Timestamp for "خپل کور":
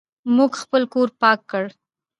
0.63-1.09